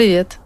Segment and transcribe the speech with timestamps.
[0.00, 0.38] Привет.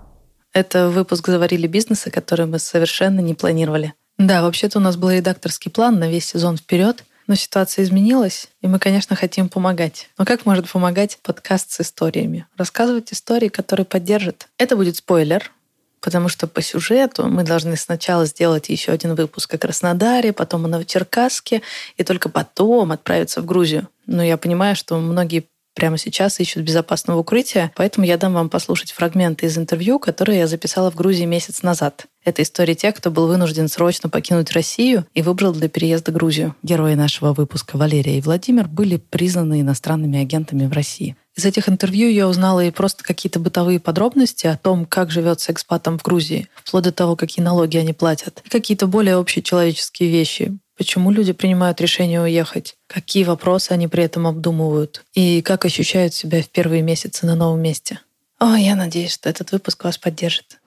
[0.53, 3.95] Это выпуск «Заварили бизнеса», который мы совершенно не планировали.
[4.19, 8.67] Да, вообще-то у нас был редакторский план на весь сезон вперед, но ситуация изменилась, и
[8.67, 10.09] мы, конечно, хотим помогать.
[10.19, 12.49] Но как может помогать подкаст с историями?
[12.57, 14.49] Рассказывать истории, которые поддержат.
[14.59, 15.53] Это будет спойлер,
[16.01, 20.69] потому что по сюжету мы должны сначала сделать еще один выпуск о Краснодаре, потом о
[20.69, 21.63] Новочеркасске,
[21.97, 23.87] и только потом отправиться в Грузию.
[24.07, 28.93] Но я понимаю, что многие прямо сейчас ищут безопасного укрытия, поэтому я дам вам послушать
[28.93, 32.07] фрагменты из интервью, которые я записала в Грузии месяц назад.
[32.25, 36.57] Это история тех, кто был вынужден срочно покинуть Россию и выбрал для переезда Грузию.
[36.63, 41.17] Герои нашего выпуска Валерия и Владимир были признаны иностранными агентами в России.
[41.37, 45.51] Из этих интервью я узнала и просто какие-то бытовые подробности о том, как живет с
[45.51, 50.57] экспатом в Грузии, вплоть до того, какие налоги они платят, и какие-то более общечеловеческие вещи,
[50.77, 52.77] Почему люди принимают решение уехать?
[52.89, 55.05] Какие вопросы они при этом обдумывают?
[55.15, 58.01] И как ощущают себя в первые месяцы на новом месте?
[58.41, 60.59] О, я надеюсь, что этот выпуск вас поддержит.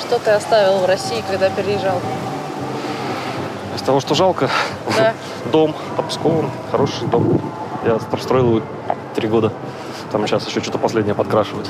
[0.00, 2.00] Что ты оставил в России, когда переезжал?
[3.76, 4.50] Из того, что жалко,
[4.96, 5.14] Да.
[5.52, 7.40] дом под Псковом, хороший дом.
[7.84, 8.66] Я простроил его
[9.14, 9.52] три года.
[10.10, 11.68] Там сейчас еще что-то последнее подкрашивают.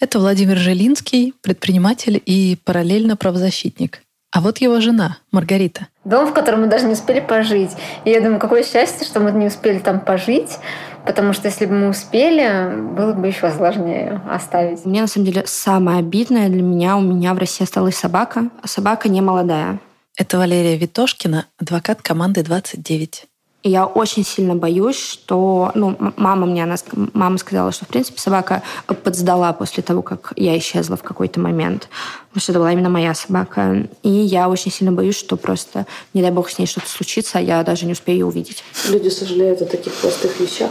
[0.00, 4.00] Это Владимир Жилинский, предприниматель и параллельно правозащитник.
[4.32, 5.88] А вот его жена, Маргарита.
[6.04, 7.70] Дом, в котором мы даже не успели пожить.
[8.04, 10.58] И я думаю, какое счастье, что мы не успели там пожить,
[11.06, 14.84] потому что если бы мы успели, было бы еще сложнее оставить.
[14.84, 18.68] Мне, на самом деле, самое обидное для меня, у меня в России осталась собака, а
[18.68, 19.78] собака не молодая.
[20.18, 23.26] Это Валерия Витошкина, адвокат команды 29.
[23.66, 25.72] И я очень сильно боюсь, что...
[25.74, 26.76] Ну, мама мне, она,
[27.14, 31.88] мама сказала, что, в принципе, собака подсдала после того, как я исчезла в какой-то момент.
[32.28, 33.88] Потому что это была именно моя собака.
[34.04, 37.40] И я очень сильно боюсь, что просто, не дай бог, с ней что-то случится, а
[37.40, 38.62] я даже не успею ее увидеть.
[38.88, 40.70] Люди сожалеют о таких простых вещах.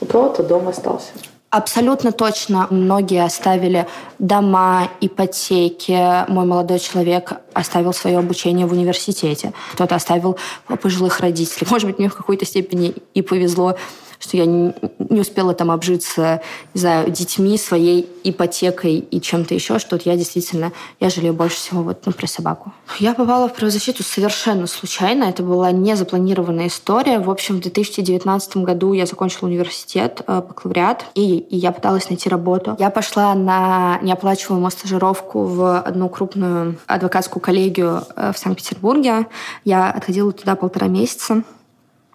[0.00, 1.10] У кого-то дом остался.
[1.54, 3.86] Абсолютно точно многие оставили
[4.18, 6.28] дома, ипотеки.
[6.28, 9.52] Мой молодой человек оставил свое обучение в университете.
[9.74, 10.36] Кто-то оставил
[10.82, 11.68] пожилых родителей.
[11.70, 13.76] Может быть, мне в какой-то степени и повезло,
[14.24, 16.40] что я не успела там обжиться,
[16.72, 21.56] не знаю, детьми, своей ипотекой и чем-то еще, что вот я действительно, я жалею больше
[21.56, 22.72] всего вот, ну, про собаку.
[22.98, 25.24] Я попала в правозащиту совершенно случайно.
[25.24, 27.18] Это была незапланированная история.
[27.18, 32.30] В общем, в 2019 году я закончила университет, э, бакалавриат, и, и я пыталась найти
[32.30, 32.76] работу.
[32.78, 39.26] Я пошла на неоплачиваемую стажировку в одну крупную адвокатскую коллегию э, в Санкт-Петербурге.
[39.64, 41.42] Я отходила туда полтора месяца.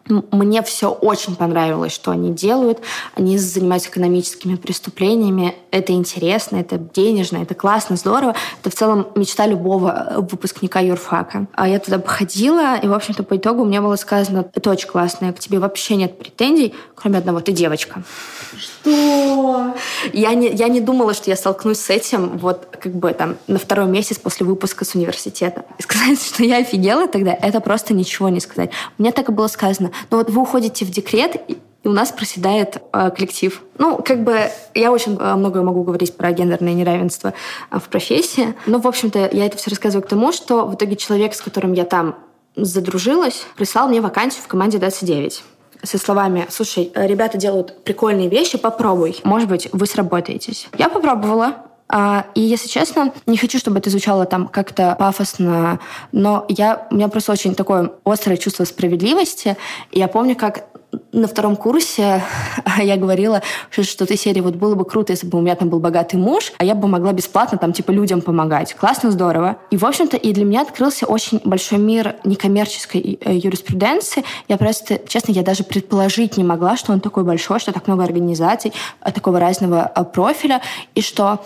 [0.10, 2.80] Мне все очень понравилось, что они делают.
[3.16, 5.56] Они занимаются экономическими преступлениями.
[5.72, 8.36] Это интересно, это денежно, это классно, здорово.
[8.62, 11.48] Это в целом мечта любого э, выпускника юрфака.
[11.54, 15.32] А я туда походила, и, в общем-то, по итогу мне было сказано, это очень классно,
[15.32, 18.04] к тебе вообще нет претензий, кроме одного, ты девочка.
[18.58, 19.76] Что?
[20.12, 23.60] Я не, я не думала, что я столкнусь с этим вот как бы там на
[23.60, 25.66] второй месяц после выпуска с университета.
[25.78, 28.72] И сказать, что я офигела тогда, это просто ничего не сказать.
[28.98, 29.92] Мне так и было сказано.
[30.10, 33.62] Ну вот вы уходите в декрет, и у нас проседает э, коллектив.
[33.78, 37.34] Ну, как бы я очень э, многое могу говорить про гендерное неравенство
[37.72, 38.54] э, в профессии.
[38.66, 41.74] Но, в общем-то, я это все рассказываю к тому, что в итоге человек, с которым
[41.74, 42.16] я там
[42.56, 45.44] задружилась, прислал мне вакансию в команде 29
[45.84, 49.18] со словами «Слушай, э, ребята делают прикольные вещи, попробуй.
[49.24, 50.68] Может быть, вы сработаетесь».
[50.78, 51.56] Я попробовала,
[52.36, 55.80] И, если честно, не хочу, чтобы это звучало там как-то пафосно,
[56.12, 59.58] но я, у меня просто очень такое острое чувство справедливости.
[59.92, 60.70] Я помню, как
[61.12, 62.24] на втором курсе
[62.78, 65.70] я говорила, что что-то из серии вот было бы круто, если бы у меня там
[65.70, 68.74] был богатый муж, а я бы могла бесплатно там типа людям помогать.
[68.74, 69.58] Классно, здорово.
[69.72, 74.24] И, в общем-то, и для меня открылся очень большой мир некоммерческой э, юриспруденции.
[74.48, 78.04] Я просто, честно, я даже предположить не могла, что он такой большой, что так много
[78.04, 80.62] организаций э, такого разного э, профиля,
[80.96, 81.40] и что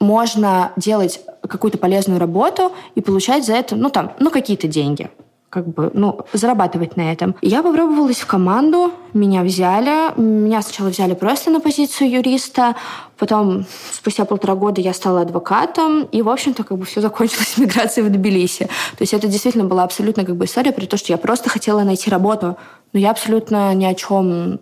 [0.00, 5.10] можно делать какую-то полезную работу и получать за это, ну, там, ну, какие-то деньги
[5.50, 7.34] как бы, ну, зарабатывать на этом.
[7.42, 10.16] Я попробовалась в команду, меня взяли.
[10.18, 12.76] Меня сначала взяли просто на позицию юриста,
[13.18, 18.06] потом спустя полтора года я стала адвокатом, и, в общем-то, как бы все закончилось миграцией
[18.06, 18.66] в Тбилиси.
[18.66, 21.82] То есть это действительно была абсолютно как бы история, при том, что я просто хотела
[21.82, 22.56] найти работу,
[22.92, 24.60] но я абсолютно ни о чем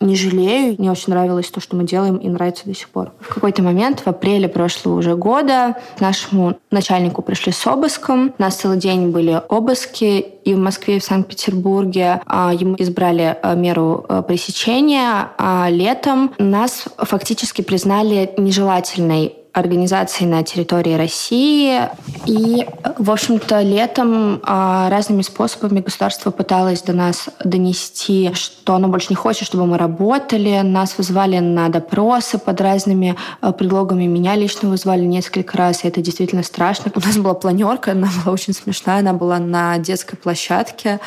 [0.00, 0.76] не жалею.
[0.78, 3.12] Мне очень нравилось то, что мы делаем, и нравится до сих пор.
[3.20, 8.34] В какой-то момент, в апреле прошлого уже года, к нашему начальнику пришли с обыском.
[8.38, 12.20] У нас целый день были обыски и в Москве, и в Санкт-Петербурге.
[12.26, 20.42] А, Ему избрали а, меру а, пресечения, а летом нас фактически признали нежелательной организаций на
[20.42, 21.80] территории России.
[22.26, 22.66] И,
[22.98, 29.16] в общем-то, летом а, разными способами государство пыталось до нас донести, что оно больше не
[29.16, 30.60] хочет, чтобы мы работали.
[30.62, 34.04] Нас вызвали на допросы под разными а, предлогами.
[34.04, 36.92] Меня лично вызвали несколько раз, и это действительно страшно.
[36.94, 41.00] У нас была планерка, она была очень смешная, она была на детской площадке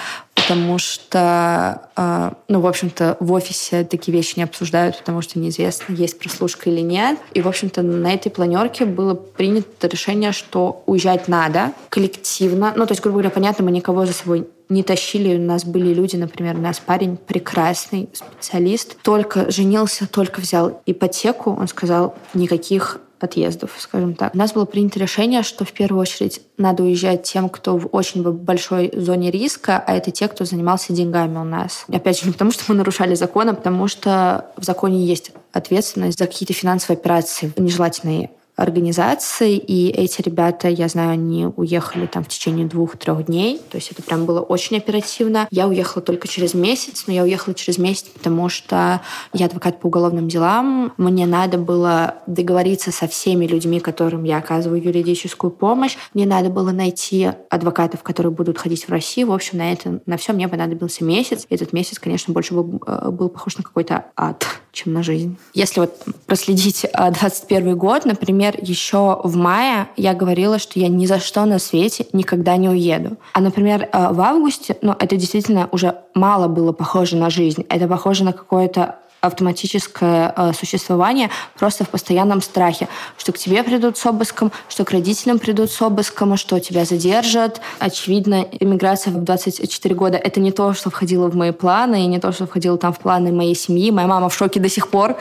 [0.50, 5.94] потому что, а, ну, в общем-то, в офисе такие вещи не обсуждают, потому что неизвестно,
[5.94, 7.20] есть прослушка или нет.
[7.36, 12.74] И, в общем-то, на этой планерке было принято решение, что уезжать надо коллективно.
[12.76, 15.38] Ну, то есть, грубо говоря, понятно, мы никого за собой не тащили.
[15.38, 21.56] У нас были люди, например, у нас парень прекрасный специалист, только женился, только взял ипотеку.
[21.60, 24.34] Он сказал, никаких отъездов, скажем так.
[24.34, 28.24] У нас было принято решение, что в первую очередь надо уезжать тем, кто в очень
[28.24, 31.86] большой зоне риска, а это те, кто занимался деньгами у нас.
[31.92, 36.20] Опять же, не потому что мы нарушали закон, а потому что в законе есть ответственность
[36.20, 42.28] за какие-то финансовые операции нежелательные организации, и эти ребята, я знаю, они уехали там в
[42.28, 45.48] течение двух-трех дней, то есть это прям было очень оперативно.
[45.50, 49.02] Я уехала только через месяц, но я уехала через месяц, потому что
[49.34, 54.84] я адвокат по уголовным делам, мне надо было договориться со всеми людьми, которым я оказываю
[54.84, 59.72] юридическую помощь, мне надо было найти адвокатов, которые будут ходить в Россию, в общем, на
[59.72, 61.46] это, на все мне понадобился месяц.
[61.50, 64.46] Этот месяц, конечно, больше был, э, был похож на какой-то ад,
[64.84, 65.38] чем на жизнь.
[65.54, 71.20] Если вот проследить 21 год, например, еще в мае я говорила, что я ни за
[71.20, 73.18] что на свете никогда не уеду.
[73.34, 77.66] А, например, э, в августе, ну, это действительно уже мало было похоже на жизнь.
[77.70, 82.88] Это похоже на какое-то автоматическое э, существование просто в постоянном страхе,
[83.18, 87.62] что к тебе придут с обыском, что к родителям придут с обыском, что тебя задержат.
[87.80, 92.20] Очевидно, иммиграция в 24 года— это не то, что входило в мои планы, и не
[92.20, 93.92] то, что входило там в планы моей семьи.
[93.92, 95.18] Моя мама в шоке до сих пор.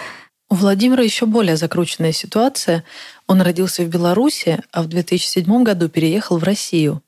[0.50, 2.84] У Владимира еще более закрученная ситуация.
[3.26, 7.02] Он родился в Беларуси, а в 2007 году переехал в Россию.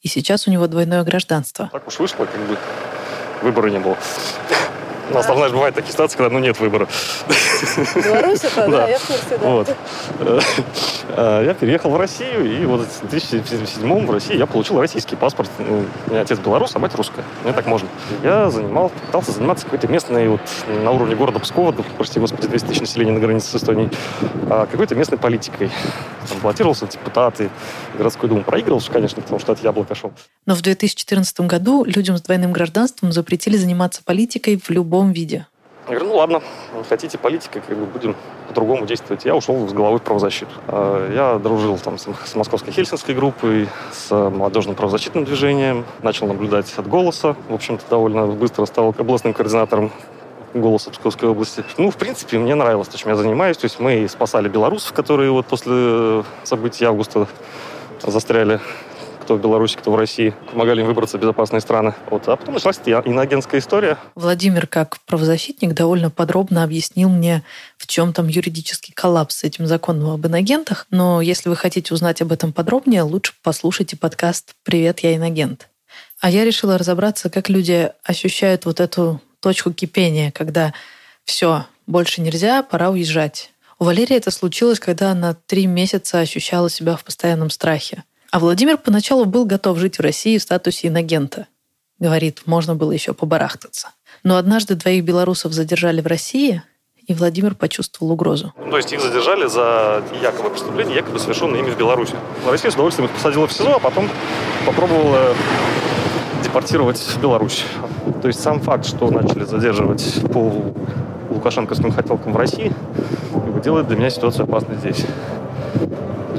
[0.00, 1.68] И сейчас у него двойное гражданство.
[1.72, 2.56] Так уж вышло, как бы
[3.42, 3.96] выбора не было.
[5.10, 6.88] У нас там, знаешь, бывают такие ситуации, когда ну, нет выбора.
[7.94, 9.48] Беларусь это, да, я в курсе, да.
[9.48, 9.76] Вот.
[11.10, 15.50] Э, я переехал в Россию, и вот в 2007 в России я получил российский паспорт.
[15.58, 17.24] Ну, у меня отец белорус, а мать русская.
[17.44, 17.88] Мне так можно.
[18.22, 22.80] Я занимал, пытался заниматься какой-то местной, вот на уровне города Пскова, прости господи, 200 тысяч
[22.80, 23.90] населения на границе с Эстонией,
[24.50, 25.70] а, какой-то местной политикой.
[26.28, 27.50] Там баллотировался в депутаты,
[27.96, 30.12] городской думу проигрывал, конечно, потому что от яблока шел.
[30.46, 35.46] Но в 2014 году людям с двойным гражданством запретили заниматься политикой в любом любом виде.
[35.88, 36.42] Я говорю, ну ладно,
[36.88, 38.14] хотите политика, как бы будем
[38.48, 39.24] по-другому действовать.
[39.24, 40.50] Я ушел с головой в правозащиту.
[40.66, 46.86] А, я дружил там с московской хельсинской группой, с молодежным правозащитным движением, начал наблюдать от
[46.86, 47.36] голоса.
[47.48, 49.90] В общем-то, довольно быстро стал областным координатором
[50.52, 51.64] голоса Псковской области.
[51.78, 53.56] Ну, в принципе, мне нравилось то, чем я занимаюсь.
[53.56, 57.26] То есть мы спасали белорусов, которые вот после событий августа
[58.06, 58.60] застряли
[59.28, 61.94] кто в Беларуси, кто в России, помогали им выбраться в безопасные страны.
[62.08, 62.26] Вот.
[62.28, 63.98] А потом началась иноагентская история.
[64.14, 67.42] Владимир, как правозащитник, довольно подробно объяснил мне,
[67.76, 70.86] в чем там юридический коллапс с этим законом об иногентах.
[70.90, 75.68] Но если вы хотите узнать об этом подробнее, лучше послушайте подкаст «Привет, я иногент».
[76.20, 80.72] А я решила разобраться, как люди ощущают вот эту точку кипения, когда
[81.26, 83.50] все, больше нельзя, пора уезжать.
[83.78, 88.04] У Валерии это случилось, когда она три месяца ощущала себя в постоянном страхе.
[88.30, 91.46] А Владимир поначалу был готов жить в России в статусе иногента.
[91.98, 93.88] Говорит, можно было еще побарахтаться.
[94.22, 96.62] Но однажды двоих белорусов задержали в России,
[97.06, 98.52] и Владимир почувствовал угрозу.
[98.70, 102.14] То есть их задержали за якобы преступление, якобы совершенное ими в Беларуси.
[102.46, 104.10] Россия с удовольствием их посадила в СИЗО, а потом
[104.66, 105.34] попробовала
[106.44, 107.64] депортировать в Беларусь.
[108.20, 110.52] То есть сам факт, что начали задерживать по
[111.30, 112.74] лукашенковским хотелкам в России,
[113.64, 115.06] делает для меня ситуацию опасной здесь.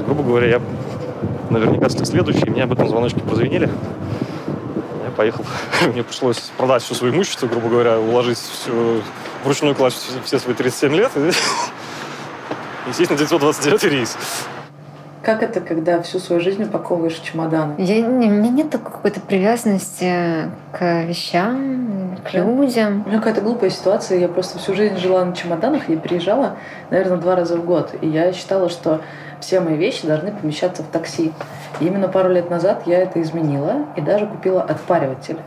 [0.06, 0.62] Грубо говоря, я
[1.50, 3.68] наверняка следующие, мне об этом звоночки прозвенели.
[5.04, 5.44] Я поехал,
[5.92, 9.02] мне пришлось продать все свое имущество, грубо говоря, уложить все,
[9.44, 11.28] вручную класть все свои 37 лет и,
[12.90, 14.16] и сесть на 929 рейс.
[15.22, 17.74] Как это, когда всю свою жизнь упаковываешь чемоданы?
[17.76, 22.38] Я, не, у меня нет такой какой-то привязанности к вещам, к да.
[22.38, 23.02] людям.
[23.04, 24.18] У меня какая-то глупая ситуация.
[24.18, 26.56] Я просто всю жизнь жила на чемоданах и приезжала,
[26.88, 27.94] наверное, два раза в год.
[28.00, 29.02] И я считала, что
[29.40, 31.32] все мои вещи должны помещаться в такси.
[31.80, 35.38] И именно пару лет назад я это изменила и даже купила отпариватель.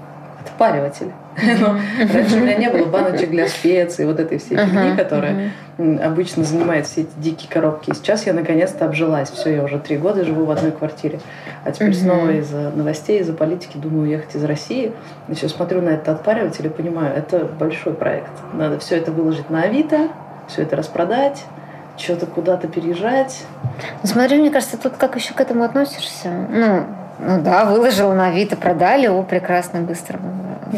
[0.44, 1.12] Отпариватель.
[1.60, 1.80] Но
[2.14, 6.86] раньше у меня не было баночек для специй, вот этой всей фигни, которая обычно занимает
[6.86, 7.90] все эти дикие коробки.
[7.90, 9.32] И сейчас я наконец-то обжилась.
[9.32, 11.20] Все, я уже три года живу в одной квартире.
[11.64, 14.92] А теперь снова из-за новостей, из-за политики думаю уехать из России.
[15.28, 18.32] И сейчас смотрю на этот отпариватель и понимаю, это большой проект.
[18.54, 20.10] Надо все это выложить на Авито,
[20.48, 21.46] все это распродать,
[21.98, 23.44] что-то куда-то переезжать.
[24.02, 26.30] Ну, смотри, мне кажется, тут как еще к этому относишься?
[26.50, 26.86] Ну,
[27.20, 30.20] ну да, выложила на Авито, продали, о, прекрасно, быстро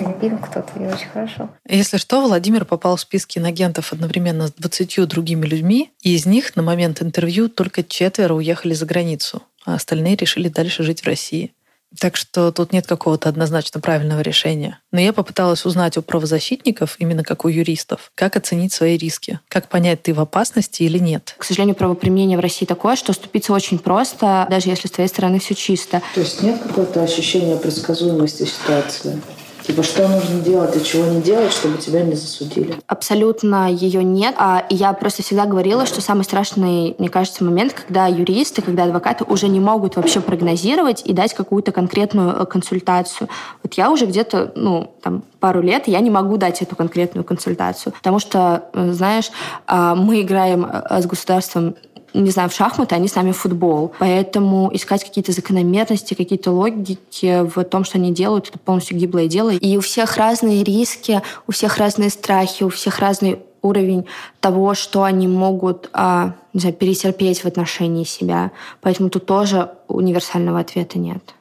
[0.03, 1.50] купил кто-то, и очень хорошо.
[1.67, 6.55] Если что, Владимир попал в списки инагентов одновременно с 20 другими людьми, и из них
[6.55, 11.53] на момент интервью только четверо уехали за границу, а остальные решили дальше жить в России.
[11.99, 14.79] Так что тут нет какого-то однозначно правильного решения.
[14.91, 19.69] Но я попыталась узнать у правозащитников, именно как у юристов, как оценить свои риски, как
[19.69, 21.35] понять, ты в опасности или нет.
[21.37, 25.39] К сожалению, правоприменение в России такое, что ступиться очень просто, даже если с твоей стороны
[25.39, 26.01] все чисто.
[26.13, 29.21] То есть нет какого-то ощущения предсказуемости ситуации?
[29.65, 32.75] Типа, что нужно делать и чего не делать, чтобы тебя не засудили?
[32.86, 34.36] Абсолютно ее нет.
[34.38, 39.24] А я просто всегда говорила, что самый страшный, мне кажется, момент, когда юристы, когда адвокаты
[39.24, 43.27] уже не могут вообще прогнозировать и дать какую-то конкретную э, консультацию.
[43.63, 47.91] Вот я уже где-то, ну, там, пару лет я не могу дать эту конкретную консультацию,
[47.91, 49.31] потому что, э, знаешь,
[49.65, 51.75] а, мы играем э, с государством
[52.22, 53.93] не знаю, в шахматы, они с нами в футбол.
[54.00, 59.50] Поэтому искать какие-то закономерности, какие-то логики в том, что они делают, это полностью гиблое дело.
[59.50, 64.05] И у всех разные риски, у всех разные страхи, у всех разный уровень
[64.39, 68.51] того, что они могут а, не знаю, перетерпеть в отношении себя.
[68.81, 71.36] Поэтому тут тоже универсального ответа нет.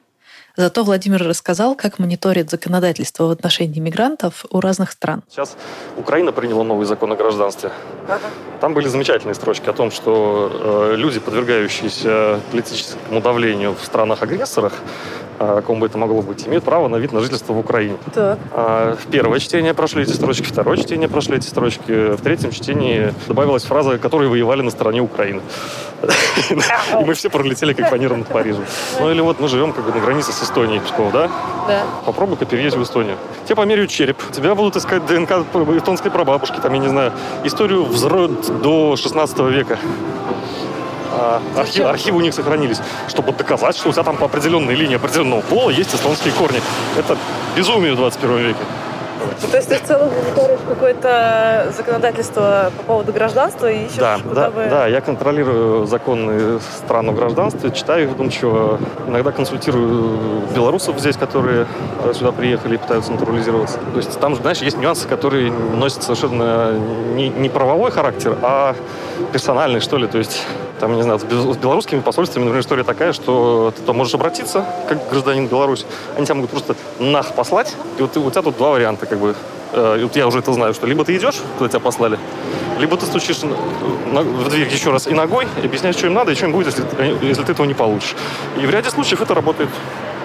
[0.57, 5.23] Зато Владимир рассказал, как мониторит законодательство в отношении мигрантов у разных стран.
[5.29, 5.57] Сейчас
[5.97, 7.71] Украина приняла новый закон о гражданстве.
[8.61, 14.73] Там были замечательные строчки о том, что э, люди, подвергающиеся политическому давлению в странах-агрессорах,
[15.39, 17.97] о ком бы это могло быть, имеют право на вид на жительство в Украине.
[18.13, 18.39] Так.
[18.51, 23.13] А, в первое чтение прошли эти строчки, второе чтение прошли эти строчки, в третьем чтении
[23.27, 25.41] добавилась фраза, которые воевали на стороне Украины.
[27.01, 28.65] И мы все пролетели как фанером над Парижем.
[28.99, 31.29] Ну или вот мы живем как бы на границе с Эстонией, Псков, да?
[31.67, 31.83] Да.
[32.05, 33.17] Попробуй-ка переезжай в Эстонию.
[33.45, 35.31] Тебе померяют череп, тебя будут искать ДНК
[35.77, 37.11] эстонской прабабушки, там, я не знаю,
[37.43, 39.77] историю взрыв до 16 века.
[41.17, 44.95] А, архив, архивы у них сохранились, чтобы доказать, что у тебя там по определенной линии
[44.95, 46.61] определенного пола есть эстонские корни.
[46.97, 47.17] Это
[47.55, 48.59] безумие в 21 веке.
[49.41, 54.19] Ну, то есть ты в целом мониторишь какое-то законодательство по поводу гражданства и ищешь, да,
[54.21, 54.67] куда да, бы...
[54.69, 58.79] Да, я контролирую законы стран о гражданстве, читаю их вдумчиво.
[59.07, 61.65] Иногда консультирую белорусов здесь, которые
[62.13, 63.79] сюда приехали и пытаются натурализироваться.
[63.93, 66.73] То есть там, знаешь, есть нюансы, которые носят совершенно
[67.15, 68.75] не, не правовой характер, а
[69.31, 70.07] персональный, что ли.
[70.07, 70.43] То есть
[70.79, 71.23] там, не знаю, с
[71.57, 76.35] белорусскими посольствами, например, история такая, что ты там можешь обратиться, как гражданин Беларуси, они тебя
[76.35, 79.35] могут просто нах послать, и вот у тебя тут два варианта, как бы.
[79.73, 82.19] Э, вот я уже это знаю, что либо ты идешь, куда тебя послали,
[82.79, 86.35] либо ты стучишь в дверь еще раз и ногой, и объясняешь, что им надо, и
[86.35, 86.83] что им будет, если,
[87.25, 88.15] если ты этого не получишь.
[88.61, 89.69] И в ряде случаев это работает.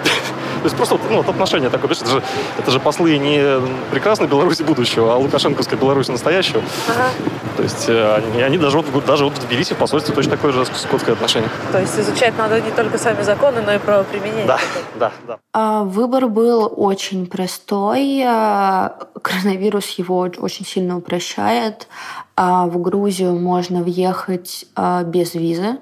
[0.60, 2.22] То есть просто ну, вот отношение такое, это же,
[2.58, 6.62] это же послы не прекрасной Беларуси будущего, а лукашенковской Беларуси настоящего.
[6.88, 7.08] Ага.
[7.56, 10.52] То есть э, они, они даже, вот, даже вот в Тбилиси в посольстве точно такое
[10.52, 11.50] же скотское отношение.
[11.72, 14.46] То есть изучать надо не только сами законы, но и правоприменение.
[14.46, 14.58] Да,
[14.98, 15.38] да, да.
[15.52, 18.22] А, выбор был очень простой.
[18.26, 21.88] А, коронавирус его очень сильно упрощает.
[22.36, 24.66] А, в Грузию можно въехать
[25.06, 25.78] без визы.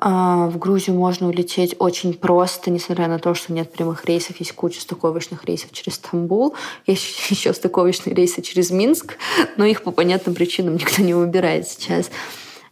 [0.00, 4.52] А, в Грузию можно улететь очень просто, несмотря на то, что нет прямых рейсов, есть
[4.52, 6.54] куча стыковочных рейсов через Стамбул,
[6.86, 9.16] есть еще стыковочные рейсы через Минск,
[9.56, 12.10] но их по понятным причинам никто не выбирает сейчас.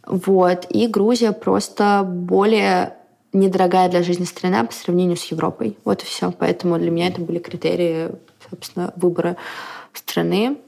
[0.06, 0.66] Вот.
[0.70, 2.94] И Грузия просто более
[3.32, 5.76] недорогая для жизни страна по сравнению с Европой.
[5.84, 6.30] Вот и все.
[6.30, 8.10] Поэтому для меня это были критерии,
[8.48, 9.36] собственно, выбора
[9.92, 10.58] страны.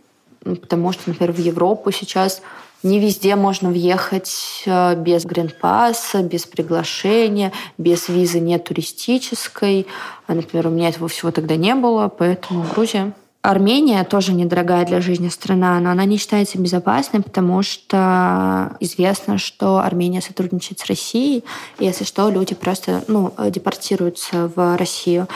[0.43, 2.43] Потому что, например, в Европу сейчас
[2.83, 9.87] не везде можно въехать э, без гринпасса, без приглашения, без визы не туристической.
[10.27, 13.13] А, например, у меня этого всего тогда не было, поэтому Грузия.
[13.41, 19.79] Армения тоже недорогая для жизни страна, но она не считается безопасной, потому что известно, что
[19.79, 21.45] Армения сотрудничает с Россией,
[21.79, 25.29] и если что, люди просто ну, депортируются в Россию.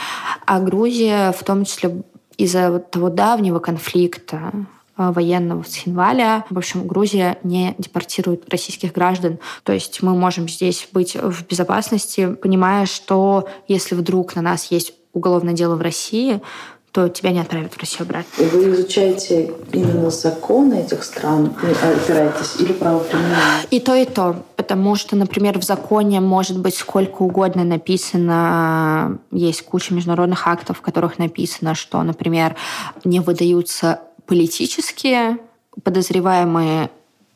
[0.45, 2.03] А Грузия, в том числе
[2.37, 4.51] из-за того давнего конфликта
[4.97, 6.45] военного с Хинваля.
[6.49, 9.39] В общем, Грузия не депортирует российских граждан.
[9.63, 14.93] То есть мы можем здесь быть в безопасности, понимая, что если вдруг на нас есть
[15.13, 16.41] уголовное дело в России,
[16.93, 18.43] то тебя не отправят в Россию обратно.
[18.43, 23.35] И вы изучаете именно законы этих стран, опираетесь, или правоприменение?
[23.71, 24.43] И то, и то.
[24.55, 30.81] Потому что, например, в законе может быть сколько угодно написано, есть куча международных актов, в
[30.81, 32.55] которых написано, что, например,
[33.03, 35.37] не выдаются политические
[35.83, 36.89] подозреваемые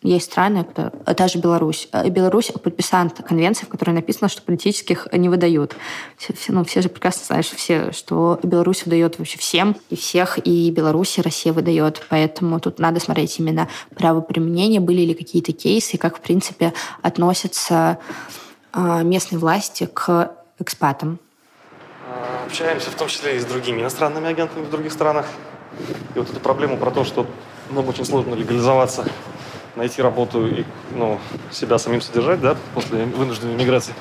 [0.03, 1.89] Есть страны, кто, даже Беларусь.
[1.91, 5.75] Э, Беларусь подписант конвенции, в которой написано, что политических не выдают.
[6.17, 9.95] Все, все, ну, все же прекрасно знают, что, все, что Беларусь выдает вообще всем, и
[9.95, 12.05] всех, и Беларусь, и Россия выдает.
[12.09, 17.97] Поэтому тут надо смотреть именно право применения, были ли какие-то кейсы, как, в принципе, относятся
[18.71, 21.19] а, местные власти к экспатам.
[22.07, 25.25] А, общаемся в том числе и с другими иностранными агентами в других странах.
[26.15, 27.25] И вот эту проблему про то, что
[27.69, 29.05] нам очень сложно легализоваться,
[29.75, 30.63] найти работу и
[30.95, 31.19] ну,
[31.51, 33.93] себя самим содержать да, после вынужденной миграции.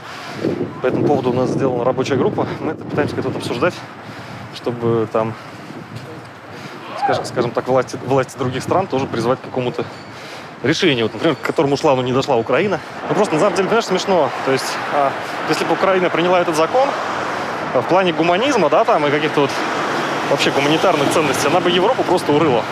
[0.82, 2.46] По этому поводу у нас сделана рабочая группа.
[2.60, 3.74] Мы это пытаемся как-то обсуждать,
[4.54, 5.34] чтобы там,
[7.04, 9.84] скажем, скажем так, власти, власти других стран тоже призвать к какому-то
[10.62, 12.80] решению, вот, например, к которому ушла, но не дошла Украина.
[13.08, 14.30] Ну, просто, на самом деле, понимаешь, смешно.
[14.46, 15.12] То есть, а,
[15.48, 16.88] если бы Украина приняла этот закон,
[17.74, 19.50] в плане гуманизма, да, там, и каких-то вот
[20.30, 22.62] вообще гуманитарных ценностей, она бы Европу просто урыла.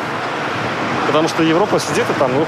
[1.07, 2.47] Потому что Европа сидит и там, ну,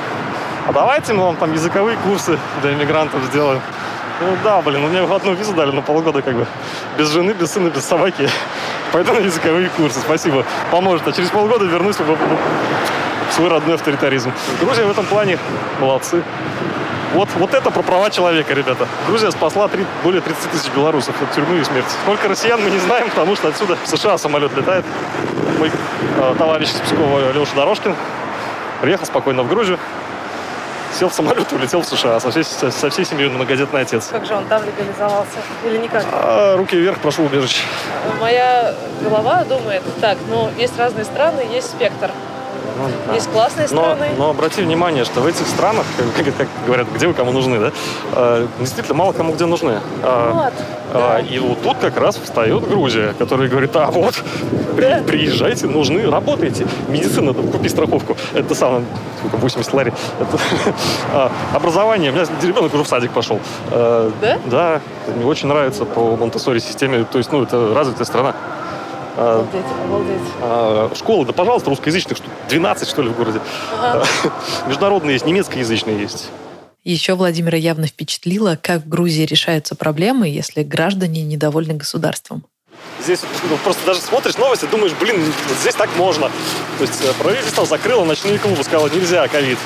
[0.66, 3.60] а давайте мы вам там языковые курсы для иммигрантов сделаем.
[4.20, 6.46] Ну да, блин, ну мне одну визу дали на полгода как бы.
[6.98, 8.28] Без жены, без сына, без собаки.
[8.92, 10.44] Пойду на языковые курсы, спасибо.
[10.70, 11.06] Поможет.
[11.06, 12.16] А через полгода вернусь в
[13.30, 14.32] свой родной авторитаризм.
[14.60, 15.38] Грузия в этом плане
[15.80, 16.22] молодцы.
[17.14, 18.86] Вот, вот это про права человека, ребята.
[19.06, 21.88] Грузия спасла 3, более 30 тысяч белорусов от тюрьмы и смерти.
[22.02, 24.84] Сколько россиян мы не знаем, потому что отсюда в США самолет летает.
[25.58, 27.94] Мой э, товарищ из Пскова Леша Дорожкин
[28.82, 29.78] приехал спокойно в Грузию,
[30.92, 34.08] сел в самолет и улетел в США со всей, со всей семьей на многодетный отец.
[34.10, 35.38] Как же он там легализовался?
[35.64, 36.04] Или никак?
[36.12, 37.62] А, руки вверх, прошу убежище.
[38.20, 42.10] Моя голова думает, так, ну, есть разные страны, есть спектр.
[42.76, 43.14] Ну, да.
[43.14, 44.08] Есть классные страны.
[44.16, 45.84] Но, но обрати внимание, что в этих странах,
[46.16, 47.72] как, как говорят, где вы кому нужны, да,
[48.12, 49.80] э, действительно мало кому где нужны.
[50.02, 50.52] А, вот.
[50.92, 54.14] А, И вот тут как раз встает Грузия, которая говорит, а вот,
[54.76, 55.02] да.
[55.06, 56.66] приезжайте, нужны, работайте.
[56.88, 58.16] Медицина, купи страховку.
[58.34, 58.84] Это самое,
[59.18, 59.92] сколько, 80 лари.
[60.20, 60.38] Это,
[61.12, 62.10] а, образование.
[62.10, 63.40] У меня ребенок уже в садик пошел.
[63.70, 64.38] А, да?
[64.46, 64.80] Да,
[65.14, 67.04] мне очень нравится по Монтессори системе.
[67.10, 68.34] То есть, ну, это развитая страна.
[69.16, 70.20] Обалдеть, обалдеть.
[70.42, 72.18] А, школы, да, пожалуйста, русскоязычных,
[72.48, 73.40] 12, что ли, в городе.
[73.80, 74.04] Ага.
[74.66, 76.30] Международные есть, немецкоязычные есть.
[76.84, 82.44] Еще Владимира явно впечатлило, как в Грузии решаются проблемы, если граждане недовольны государством.
[83.02, 85.16] Здесь ну, просто даже смотришь новости, думаешь, блин,
[85.48, 86.30] вот здесь так можно.
[86.78, 89.58] То есть э, правительство закрыло ночные клубы, сказало, нельзя, ковид.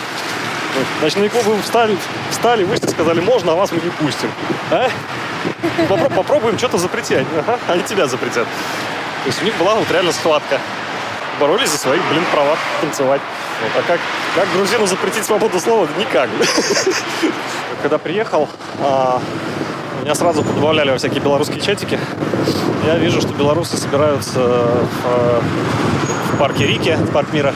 [1.03, 1.97] Ночные клубы встали,
[2.31, 4.31] встали, вышли, сказали, можно, а вас мы не пустим.
[4.71, 4.89] А?
[5.89, 7.27] Попробуем что-то запретить.
[7.39, 8.47] Ага, они тебя запретят.
[9.23, 10.59] То есть у них была вот реально схватка.
[11.39, 13.21] Боролись за свои, блин, права танцевать.
[13.63, 13.83] Вот.
[13.83, 14.01] А как,
[14.35, 15.87] как грузину запретить свободу слова?
[15.99, 16.29] Никак.
[17.83, 18.49] Когда приехал,
[18.83, 19.21] а,
[20.03, 21.99] меня сразу подбавляли во всякие белорусские чатики.
[22.87, 25.43] Я вижу, что белорусы собираются в,
[26.39, 27.53] парке Рики, парк мира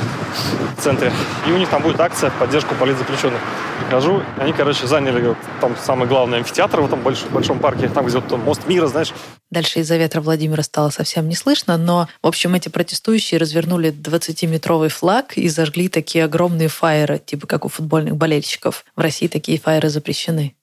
[0.77, 1.11] в центре.
[1.47, 3.41] И у них там будет акция поддержку политзаключенных.
[3.87, 8.17] Прихожу, они, короче, заняли там самый главный амфитеатр в этом большом, большом парке, там, где
[8.17, 9.13] вот там мост мира, знаешь.
[9.51, 14.89] Дальше из-за ветра Владимира стало совсем не слышно, но, в общем, эти протестующие развернули 20-метровый
[14.89, 18.85] флаг и зажгли такие огромные фаеры, типа как у футбольных болельщиков.
[18.97, 20.55] В России такие фаеры запрещены.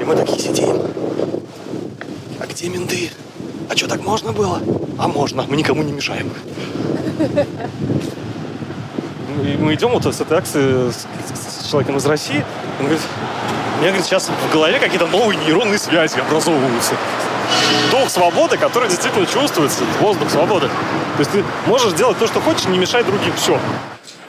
[0.00, 0.76] И мы такие сидим.
[2.40, 3.10] А где менты?
[3.70, 4.60] А что, так можно было?
[4.98, 6.30] А можно, мы никому не мешаем.
[9.42, 11.06] И мы идем вот с этой акции с,
[11.62, 12.44] с человеком из России.
[12.78, 13.02] Он говорит,
[13.76, 16.94] у меня, говорит, сейчас в голове какие-то новые нейронные связи образовываются.
[17.90, 20.68] Дух свободы, который действительно чувствуется, воздух свободы.
[20.68, 23.32] То есть ты можешь делать то, что хочешь, не мешай другим.
[23.36, 23.58] Все.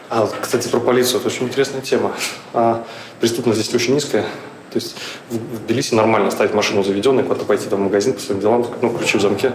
[0.09, 1.19] А, кстати, про полицию.
[1.19, 2.11] Это очень интересная тема.
[2.53, 2.83] А,
[3.19, 4.23] преступность здесь очень низкая.
[4.71, 4.97] То есть
[5.29, 8.89] в Тбилиси нормально ставить машину заведенной, куда-то пойти там, в магазин по своим делам, ну,
[8.89, 9.53] ключи в замке.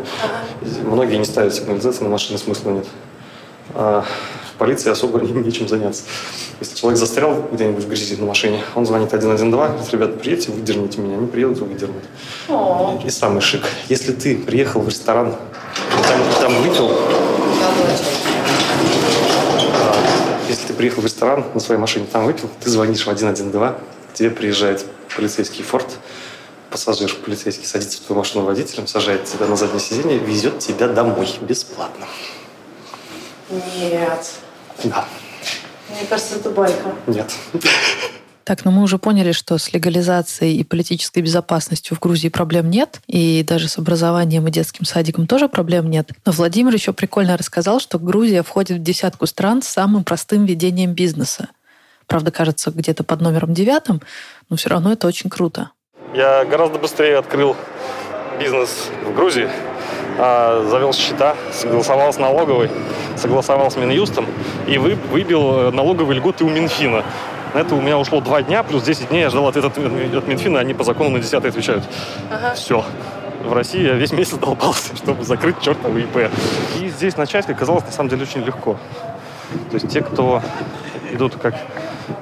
[0.84, 2.86] Многие не ставят сигнализацию на машины, смысла нет.
[3.74, 4.04] А
[4.62, 6.04] полиции особо нечем заняться.
[6.60, 11.00] Если человек застрял где-нибудь в грязи на машине, он звонит 112, говорит, ребята, приедьте, выдерните
[11.00, 11.16] меня.
[11.16, 12.04] Они приедут и выдернут.
[13.04, 13.64] И самый шик.
[13.88, 15.34] Если ты приехал в ресторан,
[16.06, 16.90] там, там выпил,
[19.80, 19.96] а,
[20.48, 23.74] если ты приехал в ресторан на своей машине, там выпил, ты звонишь в 112,
[24.14, 25.88] тебе приезжает полицейский форт,
[26.70, 31.28] пассажир полицейский садится в твою машину водителем, сажает тебя на заднее сиденье, везет тебя домой
[31.40, 32.06] бесплатно.
[33.50, 34.26] Нет.
[34.84, 35.04] Да.
[35.90, 36.94] Мне кажется, это байка.
[37.06, 37.32] Нет.
[38.44, 43.00] Так, но мы уже поняли, что с легализацией и политической безопасностью в Грузии проблем нет,
[43.06, 46.10] и даже с образованием и детским садиком тоже проблем нет.
[46.24, 50.92] Но Владимир еще прикольно рассказал, что Грузия входит в десятку стран с самым простым ведением
[50.92, 51.48] бизнеса.
[52.08, 54.02] Правда, кажется, где-то под номером девятым,
[54.50, 55.70] но все равно это очень круто.
[56.14, 57.56] Я гораздо быстрее открыл
[58.40, 59.48] бизнес в Грузии,
[60.16, 62.70] завел счета, согласовал с налоговой,
[63.16, 64.26] согласовал с Минюстом
[64.66, 67.04] и вы, выбил э, налоговые льготы у Минфина.
[67.54, 69.76] На это у меня ушло два дня, плюс 10 дней я ждал ответа от
[70.26, 71.84] Минфина, они по закону на 10 отвечают.
[72.30, 72.54] Ага.
[72.54, 72.84] Все.
[73.44, 76.30] В России я весь месяц долбался, чтобы закрыть чертовы ИП.
[76.80, 78.78] И здесь начать оказалось на самом деле очень легко.
[79.70, 80.42] То есть те, кто
[81.12, 81.54] идут как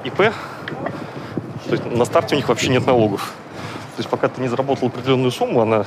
[0.03, 3.31] ИП, то есть на старте у них вообще нет налогов.
[3.95, 5.85] То есть пока ты не заработал определенную сумму, она,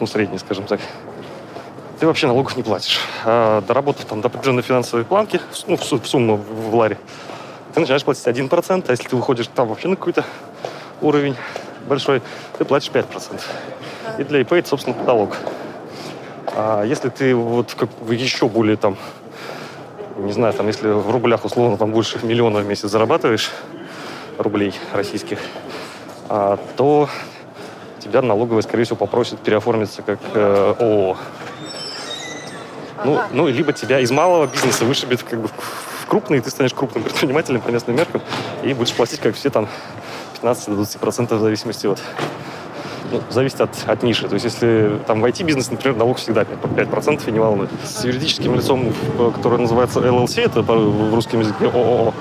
[0.00, 0.80] ну, средняя, скажем так,
[1.98, 2.98] ты вообще налогов не платишь.
[3.24, 6.98] А доработав там до определенной финансовой планки, ну, в сумму в ларе,
[7.74, 10.24] ты начинаешь платить 1%, а если ты выходишь там вообще на какой-то
[11.02, 11.36] уровень
[11.86, 12.22] большой,
[12.58, 13.40] ты платишь 5%.
[14.18, 15.36] И для ИП это, собственно, потолок.
[16.56, 18.96] А если ты вот как еще более там,
[20.16, 23.50] не знаю, там, если в рублях условно там больше миллиона в месяц зарабатываешь,
[24.38, 25.38] рублей российских,
[26.28, 27.08] а, то
[28.00, 31.16] тебя налоговая, скорее всего, попросит переоформиться как э, ООО.
[33.04, 36.74] Ну, ну, либо тебя из малого бизнеса вышибет как бы в крупный, и ты станешь
[36.74, 38.20] крупным предпринимателем по местным меркам
[38.62, 39.68] и будешь платить, как все, там,
[40.42, 42.00] 15-20% в зависимости от
[43.12, 44.28] ну, зависит от, от ниши.
[44.28, 47.70] То есть, если там в IT-бизнес, например, налог всегда 5%, 5% и не волнует.
[47.84, 48.92] С юридическим лицом,
[49.34, 52.14] которое называется LLC, это в русском языке ООО,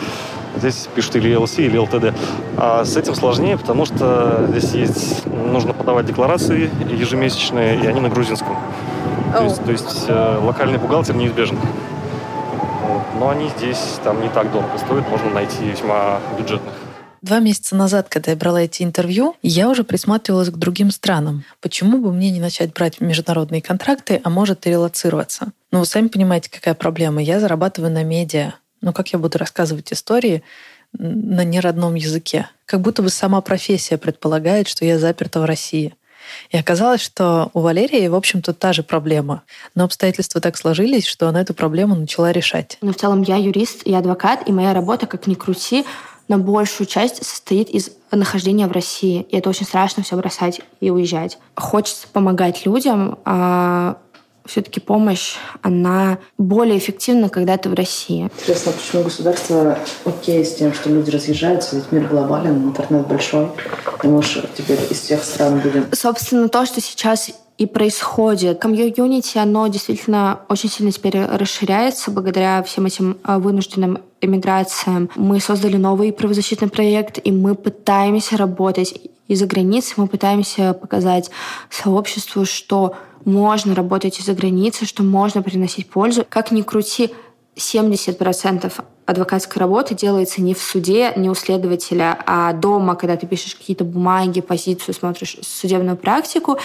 [0.60, 2.14] здесь пишут или LLC, или LTD.
[2.58, 8.10] А с этим сложнее, потому что здесь есть, нужно подавать декларации ежемесячные, и они на
[8.10, 8.56] грузинском.
[9.34, 11.58] То есть, то есть э, локальный бухгалтер неизбежен.
[13.20, 16.74] Но они здесь там не так дорого стоят, можно найти весьма бюджетных.
[17.22, 21.44] Два месяца назад, когда я брала эти интервью, я уже присматривалась к другим странам.
[21.60, 25.52] Почему бы мне не начать брать международные контракты, а может и релацироваться?
[25.72, 27.22] Ну, вы сами понимаете, какая проблема.
[27.22, 28.54] Я зарабатываю на медиа.
[28.82, 30.44] Но как я буду рассказывать истории
[30.94, 32.50] на неродном языке?
[32.66, 35.94] Как будто бы сама профессия предполагает, что я заперта в России.
[36.52, 39.44] И оказалось, что у Валерии, в общем-то, та же проблема.
[39.76, 42.78] Но обстоятельства так сложились, что она эту проблему начала решать.
[42.82, 45.86] Но в целом я юрист, я адвокат, и моя работа, как ни крути,
[46.28, 49.26] на большую часть состоит из нахождения в России.
[49.30, 51.40] И это очень страшно все бросать и уезжать.
[51.56, 53.98] Хочется помогать людям, а
[54.50, 58.30] все-таки помощь, она более эффективна, когда ты в России.
[58.42, 63.48] Интересно, почему государство окей с тем, что люди разъезжаются, ведь мир глобален, интернет большой,
[64.04, 65.88] и можешь теперь из всех стран будем...
[65.94, 68.60] Собственно, то, что сейчас и происходит.
[68.60, 75.10] Комьюнити, оно действительно очень сильно теперь расширяется благодаря всем этим а, вынужденным эмиграциям.
[75.16, 78.96] Мы создали новый правозащитный проект, и мы пытаемся работать
[79.30, 81.32] из-за границы, мы пытаемся показать
[81.70, 86.26] сообществу, что можно работать из-за границы, что можно приносить пользу.
[86.28, 87.12] Как ни крути,
[87.56, 88.74] 70%
[89.06, 93.84] адвокатской работы делается не в суде, не у следователя, а дома, когда ты пишешь какие-то
[93.84, 96.58] бумаги, позицию, смотришь судебную практику,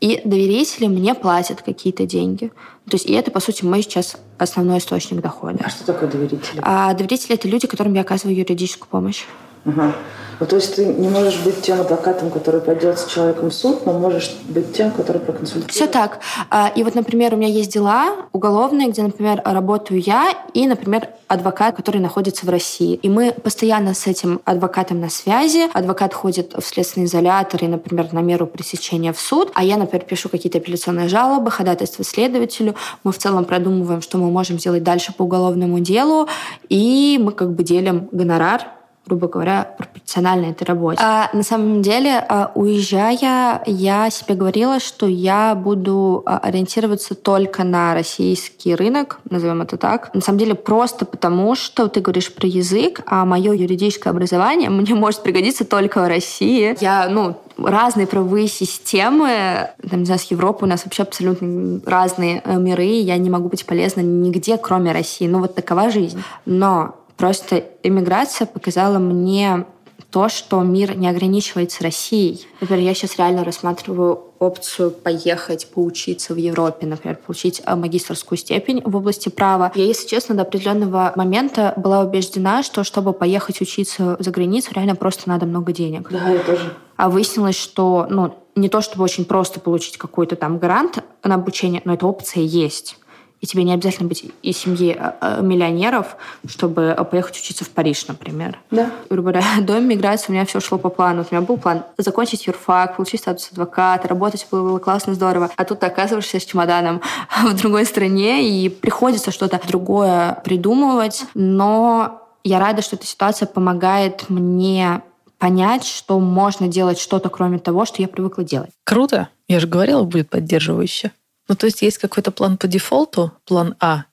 [0.00, 2.48] и доверители мне платят какие-то деньги.
[2.88, 5.60] То есть, и это, по сути, мой сейчас основной источник дохода.
[5.64, 6.60] А что такое доверители?
[6.62, 9.24] А доверители— это люди, которым я оказываю юридическую помощь.
[9.64, 9.94] Ага.
[10.42, 13.86] Ну, то есть ты не можешь быть тем адвокатом, который пойдет с человеком в суд,
[13.86, 15.70] но можешь быть тем, который проконсультирует.
[15.70, 16.18] Все так.
[16.50, 21.10] А, и вот, например, у меня есть дела уголовные, где, например, работаю я и, например,
[21.28, 22.94] адвокат, который находится в России.
[22.94, 25.70] И мы постоянно с этим адвокатом на связи.
[25.74, 29.52] Адвокат ходит в следственный изолятор и, например, на меру пресечения в суд.
[29.54, 32.74] А я, например, пишу какие-то апелляционные жалобы, ходатайство следователю.
[33.04, 36.26] Мы в целом продумываем, что мы можем сделать дальше по уголовному делу.
[36.68, 38.62] И мы как бы делим гонорар
[39.06, 41.00] грубо говоря, пропорционально этой работе.
[41.02, 47.64] А на самом деле, а, уезжая, я себе говорила, что я буду а, ориентироваться только
[47.64, 50.14] на российский рынок, назовем это так.
[50.14, 54.94] На самом деле просто потому, что ты говоришь про язык, а мое юридическое образование мне
[54.94, 56.76] может пригодиться только в России.
[56.80, 59.70] Я, ну, разные правовые системы.
[59.88, 62.84] Там, не знаю, с Европой у нас вообще абсолютно разные э, миры.
[62.84, 65.26] Я не могу быть полезна нигде, кроме России.
[65.26, 66.22] Ну, вот такова жизнь.
[66.46, 69.66] Но Просто иммиграция показала мне
[70.12, 72.46] то, что мир не ограничивается Россией.
[72.60, 78.82] Например, я сейчас реально рассматриваю опцию поехать поучиться в Европе, например, получить э, магистрскую степень
[78.84, 79.72] в области права.
[79.74, 84.96] Я, если честно, до определенного момента была убеждена, что чтобы поехать учиться за границу, реально
[84.96, 86.10] просто надо много денег.
[86.10, 86.74] Да, я тоже.
[86.96, 91.80] А выяснилось, что ну, не то чтобы очень просто получить какой-то там грант на обучение,
[91.84, 92.98] но эта опция есть
[93.42, 96.16] и тебе не обязательно быть из семьи а, а, миллионеров,
[96.48, 98.58] чтобы поехать учиться в Париж, например.
[98.70, 98.90] Да.
[99.10, 101.26] Грубо говоря, до миграции у меня все шло по плану.
[101.28, 105.50] У меня был план закончить юрфак, получить статус адвоката, работать было, было классно, здорово.
[105.56, 107.02] А тут ты оказываешься с чемоданом
[107.44, 111.24] в другой стране, и приходится что-то другое придумывать.
[111.34, 115.02] Но я рада, что эта ситуация помогает мне
[115.38, 118.70] понять, что можно делать что-то, кроме того, что я привыкла делать.
[118.84, 119.28] Круто.
[119.48, 121.10] Я же говорила, будет поддерживающе.
[121.48, 124.04] Ну, то есть есть какой-то план по дефолту, план А.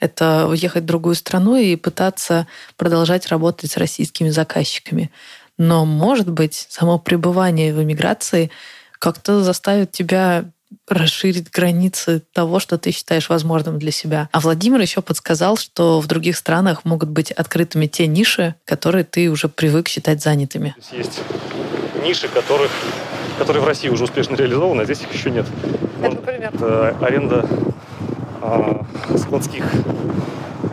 [0.00, 5.10] Это уехать в другую страну и пытаться продолжать работать с российскими заказчиками.
[5.56, 8.50] Но, может быть, само пребывание в эмиграции
[8.98, 10.44] как-то заставит тебя
[10.88, 14.28] расширить границы того, что ты считаешь возможным для себя.
[14.32, 19.30] А Владимир еще подсказал, что в других странах могут быть открытыми те ниши, которые ты
[19.30, 20.74] уже привык считать занятыми.
[20.92, 21.20] Есть
[22.02, 22.70] ниши, которых,
[23.38, 25.46] которые в России уже успешно реализованы, а здесь их еще нет.
[26.00, 26.50] Это, например?
[26.54, 27.46] Это аренда
[28.42, 28.84] а,
[29.16, 29.64] складских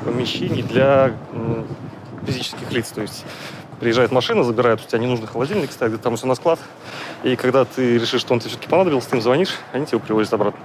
[0.05, 1.65] помещений для м,
[2.25, 2.89] физических лиц.
[2.89, 3.25] То есть
[3.79, 6.59] приезжает машина, забирает у тебя ненужный холодильник, ставит там все на склад.
[7.23, 10.33] И когда ты решишь, что он тебе все-таки понадобился, ты им звонишь, они его привозят
[10.33, 10.59] обратно.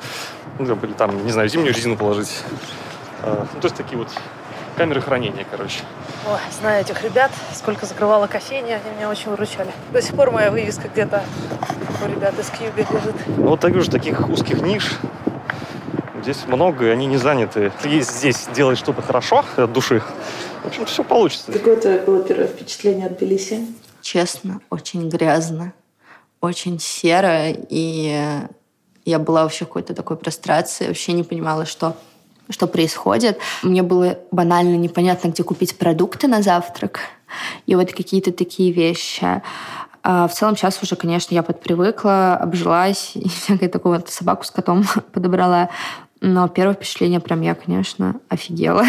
[0.58, 2.42] Ну, или там, не знаю, зимнюю резину положить.
[3.22, 4.08] А, ну, то есть такие вот
[4.76, 5.80] камеры хранения, короче.
[6.28, 9.70] Ой, знаю этих ребят, сколько закрывала кофейни, они меня очень выручали.
[9.92, 11.24] До сих пор моя вывеска где-то
[12.04, 13.16] у ребят из Кьюби лежит.
[13.26, 14.98] Ну, вот так же таких узких ниш
[16.22, 17.72] здесь много, и они не заняты.
[17.84, 20.02] Если здесь делать что-то хорошо от души,
[20.64, 21.52] в общем, все получится.
[21.52, 23.66] Какое твое было первое впечатление от Тбилиси?
[24.02, 25.72] Честно, очень грязно,
[26.40, 28.40] очень серо, и
[29.04, 31.96] я была вообще в какой-то такой прострации, вообще не понимала, что
[32.50, 33.38] что происходит.
[33.62, 37.00] Мне было банально непонятно, где купить продукты на завтрак.
[37.66, 39.42] И вот какие-то такие вещи.
[40.02, 44.50] А в целом сейчас уже, конечно, я подпривыкла, обжилась и всякое такое вот собаку с
[44.50, 45.70] котом подобрала.
[46.20, 48.84] Но первое впечатление прям я, конечно, офигела.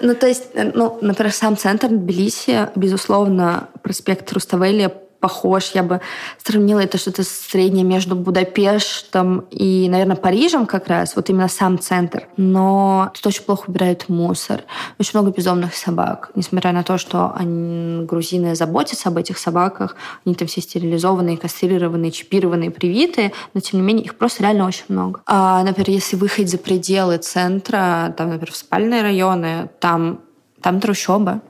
[0.00, 4.92] ну, то есть, ну, например, сам центр Тбилиси, безусловно, проспект Руставели
[5.24, 5.70] похож.
[5.72, 6.02] Я бы
[6.36, 11.16] сравнила это что-то среднее между Будапештом и, наверное, Парижем как раз.
[11.16, 12.28] Вот именно сам центр.
[12.36, 14.64] Но тут очень плохо убирают мусор.
[14.98, 16.30] Очень много бездомных собак.
[16.34, 22.10] Несмотря на то, что они, грузины заботятся об этих собаках, они там все стерилизованные, кастрированные,
[22.10, 25.22] чипированные, привитые, но, тем не менее, их просто реально очень много.
[25.24, 30.20] А, например, если выходить за пределы центра, там, например, в спальные районы, там,
[30.60, 31.40] там трущобы.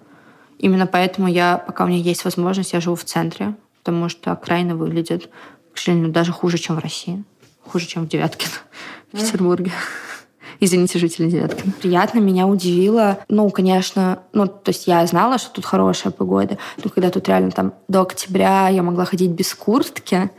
[0.65, 4.75] Именно поэтому я, пока у меня есть возможность, я живу в центре потому что окраина
[4.75, 5.29] выглядит,
[5.75, 7.23] к сожалению, даже хуже, чем в России.
[7.67, 8.51] Хуже, чем в Девяткино,
[9.13, 9.73] в Петербурге.
[10.61, 11.73] Извините, жители Девяткина.
[11.73, 13.19] Приятно меня удивило.
[13.29, 17.51] Ну, конечно, ну, то есть я знала, что тут хорошая погода, но когда тут реально
[17.51, 20.31] там до октября я могла ходить без куртки,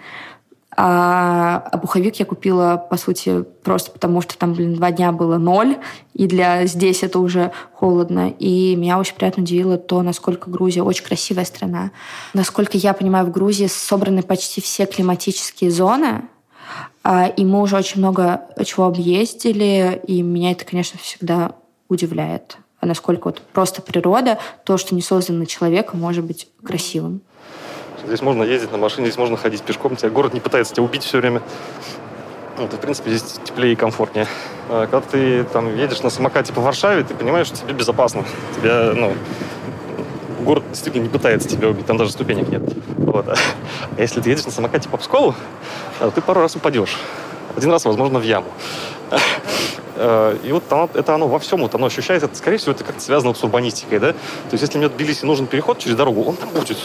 [0.78, 5.38] а, а пуховик я купила, по сути, просто потому, что там, блин, два дня было
[5.38, 5.78] ноль,
[6.14, 8.30] и для здесь это уже холодно.
[8.40, 11.92] И меня очень приятно удивило то, насколько Грузия очень красивая страна.
[12.34, 16.24] Насколько я понимаю, в Грузии собраны почти все климатические зоны,
[17.04, 21.52] а, и мы уже очень много чего объездили, и меня это, конечно, всегда
[21.88, 22.58] удивляет.
[22.82, 27.22] А насколько вот просто природа, то, что не создано человеком, может быть красивым.
[28.08, 29.96] Здесь можно ездить на машине, здесь можно ходить пешком.
[29.96, 31.42] Тебя город не пытается тебя убить все время.
[32.58, 34.28] Вот, и, в принципе, здесь теплее и комфортнее.
[34.70, 38.24] А когда ты там едешь на самокате по Варшаве, ты понимаешь, что тебе безопасно.
[38.56, 39.14] Тебя, ну,
[40.46, 42.62] город действительно не пытается тебя убить, там даже ступенек нет.
[42.98, 43.28] Вот.
[43.28, 43.36] А
[43.98, 45.36] если ты едешь на самокате по Пскову,
[46.00, 46.98] а, ты пару раз упадешь.
[47.58, 48.48] Один раз, возможно, в яму.
[49.98, 53.02] А, и вот оно, это оно во всем, вот оно ощущается, скорее всего, это как-то
[53.02, 54.14] связано с урбанистикой, да?
[54.14, 54.20] То
[54.52, 56.78] есть, если мне в Тбилиси нужен переход через дорогу, он там будет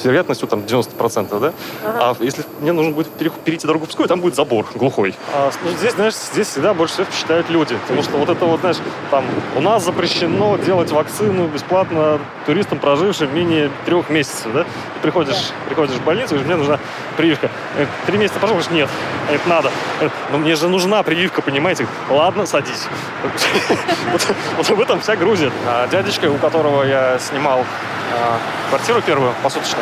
[0.00, 1.52] с вероятностью там 90%, да?
[1.84, 2.16] Ага.
[2.20, 5.14] А если мне нужно будет перейти дорогу Пскове, там будет забор глухой.
[5.34, 7.76] А, ну, здесь, знаешь, здесь всегда больше всего впечатляют люди.
[7.82, 8.78] Потому что вот это вот, знаешь,
[9.10, 9.24] там
[9.56, 14.64] у нас запрещено делать вакцину бесплатно туристам, прожившим менее трех месяцев, да?
[14.64, 15.66] Ты приходишь, да.
[15.66, 16.78] приходишь в больницу, говоришь, мне нужна
[17.16, 17.50] прививка.
[18.06, 18.88] Три месяца прошел, говоришь, нет,
[19.30, 19.70] это надо.
[20.32, 21.86] Но мне же нужна прививка, понимаете?
[22.08, 22.86] Ладно, садись.
[24.56, 25.50] Вот в этом вся Грузия.
[25.66, 27.64] А дядечка, у которого я снимал
[28.12, 28.38] а,
[28.70, 29.78] квартиру первую посуточно.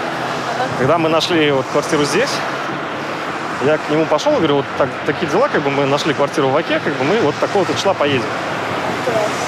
[0.79, 2.31] Когда мы нашли вот квартиру здесь,
[3.65, 6.49] я к нему пошел и говорю, вот так, такие дела, как бы мы нашли квартиру
[6.49, 8.27] в Оке, как бы мы вот такого-то числа поедем.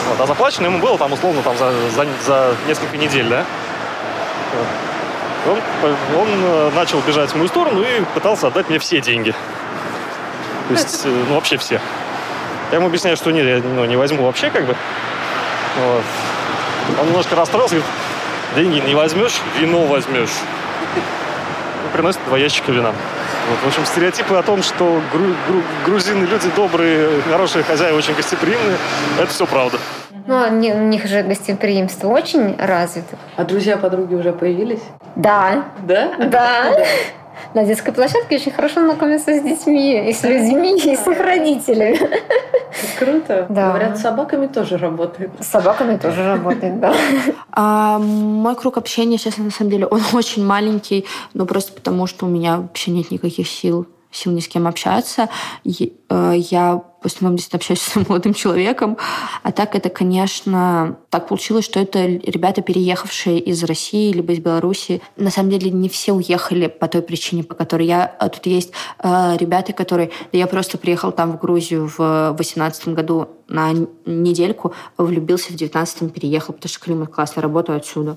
[0.09, 3.45] Вот, а заплачено ему было там условно там за, за, за несколько недель, да?
[5.47, 5.59] Он,
[6.19, 9.35] он э, начал бежать в мою сторону и пытался отдать мне все деньги.
[10.69, 11.81] То есть, э, ну, вообще все.
[12.71, 14.77] Я ему объясняю, что нет, я ну, не возьму вообще, как бы.
[15.79, 16.05] Вот.
[17.01, 17.93] Он немножко расстроился, говорит,
[18.55, 20.31] деньги не возьмешь, вино возьмешь.
[20.95, 22.93] Ну, приносит два ящика вина.
[23.49, 28.15] Вот, в общем, стереотипы о том, что гру гру грузины люди добрые, хорошие хозяева, очень
[28.15, 28.77] гостеприимные,
[29.19, 29.79] это все правда.
[30.27, 33.17] Ну, они, у них же гостеприимство очень развито.
[33.37, 34.83] А друзья-подруги уже появились?
[35.17, 35.65] Да.
[35.83, 36.13] Да?
[36.19, 36.73] Да.
[37.55, 41.99] На детской площадке очень хорошо знакомиться с детьми, и с людьми, и с их родителями.
[42.99, 43.47] Круто.
[43.49, 43.69] Да.
[43.71, 45.31] Говорят, с собаками тоже работает.
[45.41, 46.95] С собаками тоже работает, да.
[47.53, 52.27] А, мой круг общения сейчас, на самом деле, он очень маленький, но просто потому, что
[52.27, 55.29] у меня вообще нет никаких сил сил ни с кем общаться.
[55.65, 58.97] Э, я в основном действительно общаюсь с молодым человеком.
[59.43, 65.01] А так это, конечно, так получилось, что это ребята, переехавшие из России либо из Беларуси.
[65.17, 68.05] На самом деле не все уехали по той причине, по которой я...
[68.05, 70.11] А тут есть э, ребята, которые...
[70.33, 73.73] Я просто приехал там в Грузию в 2018 году на
[74.07, 78.17] недельку, влюбился в 19 переехал, потому что климат классный, работаю отсюда.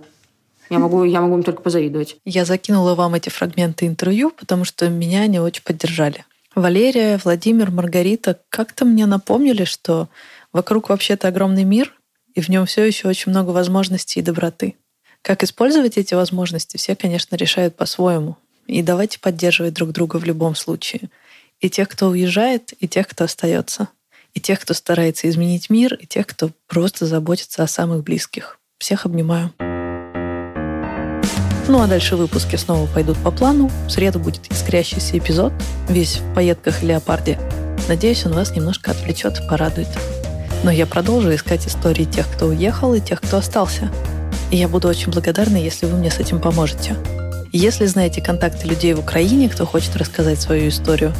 [0.69, 2.17] Я могу, я могу им только позавидовать.
[2.25, 6.25] Я закинула вам эти фрагменты интервью, потому что меня они очень поддержали.
[6.55, 10.09] Валерия, Владимир, Маргарита как-то мне напомнили, что
[10.51, 11.93] вокруг вообще-то огромный мир,
[12.35, 14.75] и в нем все еще очень много возможностей и доброты.
[15.21, 18.37] Как использовать эти возможности, все, конечно, решают по-своему.
[18.67, 21.09] И давайте поддерживать друг друга в любом случае.
[21.59, 23.87] И тех, кто уезжает, и тех, кто остается.
[24.33, 28.59] И тех, кто старается изменить мир, и тех, кто просто заботится о самых близких.
[28.79, 29.53] Всех обнимаю.
[31.67, 33.71] Ну а дальше выпуски снова пойдут по плану.
[33.87, 35.53] В среду будет искрящийся эпизод,
[35.87, 37.39] весь в пайетках леопарде.
[37.87, 39.87] Надеюсь, он вас немножко отвлечет и порадует.
[40.63, 43.91] Но я продолжу искать истории тех, кто уехал, и тех, кто остался.
[44.51, 46.95] И я буду очень благодарна, если вы мне с этим поможете.
[47.51, 51.13] Если знаете контакты людей в Украине, кто хочет рассказать свою историю,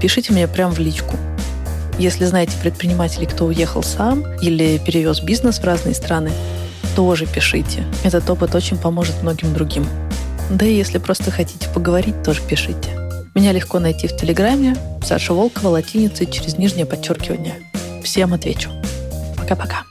[0.00, 1.16] пишите мне прямо в личку.
[1.98, 6.30] Если знаете предпринимателей, кто уехал сам или перевез бизнес в разные страны,
[6.94, 7.84] тоже пишите.
[8.04, 9.86] Этот опыт очень поможет многим другим.
[10.50, 12.90] Да и если просто хотите поговорить, тоже пишите.
[13.34, 14.76] Меня легко найти в Телеграме.
[15.02, 17.54] Саша Волкова, латиницей через нижнее подчеркивание.
[18.02, 18.70] Всем отвечу.
[19.36, 19.84] Пока-пока.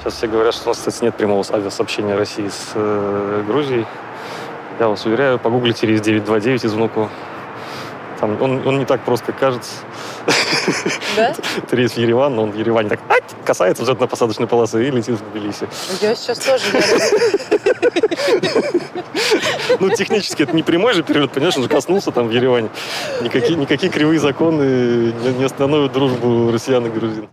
[0.00, 3.86] Сейчас все говорят, что у нас, кстати, нет прямого авиасообщения России с э, Грузией.
[4.78, 7.08] Я вас уверяю, погуглите рейс 929 из Внуку.
[8.20, 9.72] Там, он, он не так просто, как кажется.
[11.16, 11.34] Да?
[11.58, 13.00] Это рейс в Ереван, но он в Ереване так
[13.44, 15.68] касается взлетно-посадочной полосы и летит в Тбилиси.
[16.00, 16.64] Я сейчас тоже
[19.80, 22.68] Ну, технически это не прямой же перелет, понимаешь, он же коснулся там в Ереване.
[23.20, 27.28] Никакие, никакие кривые законы не остановят дружбу россиян и грузин.